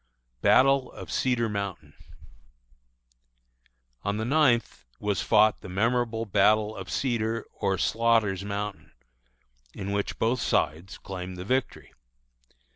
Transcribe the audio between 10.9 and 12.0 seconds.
claimed the victory.